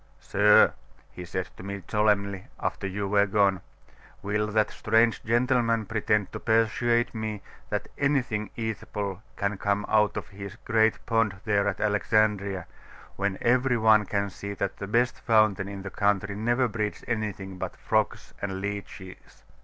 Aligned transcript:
"Sir," 0.19 0.73
he 1.11 1.23
said 1.25 1.47
to 1.57 1.61
me 1.63 1.83
solemnly, 1.87 2.47
after 2.59 2.87
you 2.87 3.07
were 3.07 3.27
gone, 3.27 3.61
"will 4.23 4.47
that 4.47 4.71
strange 4.71 5.23
gentleman 5.23 5.85
pretend 5.85 6.31
to 6.31 6.39
persuade 6.39 7.13
me 7.13 7.43
that 7.69 7.87
anything 7.99 8.49
eatable 8.55 9.21
can 9.35 9.59
come 9.59 9.85
out 9.87 10.17
of 10.17 10.29
his 10.29 10.55
great 10.65 11.05
pond 11.05 11.39
there 11.45 11.67
at 11.67 11.79
Alexandria, 11.79 12.65
when 13.15 13.37
every 13.41 13.77
one 13.77 14.07
can 14.07 14.31
see 14.31 14.55
that 14.55 14.77
the 14.77 14.87
best 14.87 15.19
fountain 15.21 15.67
in 15.67 15.83
the 15.83 15.91
country 15.91 16.35
never 16.35 16.67
breeds 16.67 17.03
anything 17.07 17.59
but 17.59 17.75
frogs 17.77 18.33
and 18.41 18.59
leeches?" 18.59 19.43